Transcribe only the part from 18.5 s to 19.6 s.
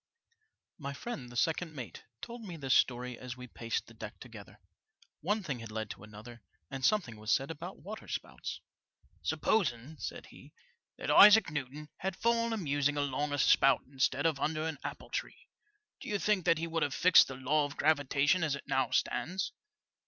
it now stands